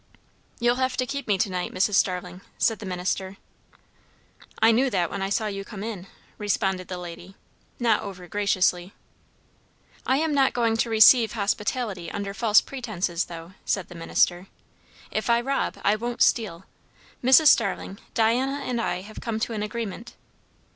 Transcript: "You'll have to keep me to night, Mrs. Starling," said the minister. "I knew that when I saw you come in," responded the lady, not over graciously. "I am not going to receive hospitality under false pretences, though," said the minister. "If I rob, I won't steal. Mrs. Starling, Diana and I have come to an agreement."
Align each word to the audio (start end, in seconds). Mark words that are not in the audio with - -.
"You'll 0.59 0.77
have 0.77 0.97
to 0.97 1.05
keep 1.05 1.27
me 1.27 1.37
to 1.37 1.51
night, 1.51 1.71
Mrs. 1.71 1.93
Starling," 1.93 2.41
said 2.57 2.79
the 2.79 2.87
minister. 2.87 3.37
"I 4.59 4.71
knew 4.71 4.89
that 4.89 5.11
when 5.11 5.21
I 5.21 5.29
saw 5.29 5.45
you 5.45 5.63
come 5.63 5.83
in," 5.83 6.07
responded 6.39 6.87
the 6.87 6.97
lady, 6.97 7.35
not 7.79 8.01
over 8.01 8.27
graciously. 8.27 8.93
"I 10.07 10.17
am 10.17 10.33
not 10.33 10.53
going 10.53 10.75
to 10.77 10.89
receive 10.89 11.33
hospitality 11.33 12.09
under 12.11 12.33
false 12.33 12.61
pretences, 12.61 13.25
though," 13.25 13.53
said 13.63 13.89
the 13.89 13.93
minister. 13.93 14.47
"If 15.11 15.29
I 15.29 15.39
rob, 15.39 15.77
I 15.83 15.95
won't 15.95 16.23
steal. 16.23 16.65
Mrs. 17.23 17.49
Starling, 17.49 17.99
Diana 18.15 18.61
and 18.65 18.81
I 18.81 19.01
have 19.01 19.21
come 19.21 19.39
to 19.41 19.53
an 19.53 19.61
agreement." 19.61 20.15